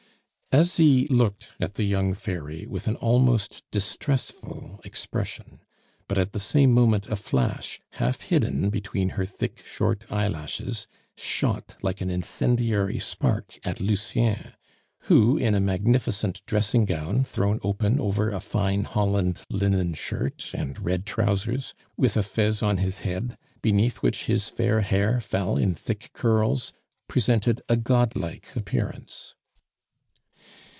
[0.53, 5.61] Asie looked at the young fairy with an almost distressful expression;
[6.09, 11.77] but at the same moment a flash, half hidden between her thick, short eyelashes, shot
[11.81, 14.51] like an incendiary spark at Lucien,
[15.03, 20.77] who, in a magnificent dressing gown thrown open over a fine Holland linen shirt and
[20.83, 25.73] red trousers, with a fez on his head, beneath which his fair hair fell in
[25.73, 26.73] thick curls,
[27.07, 29.33] presented a godlike appearance.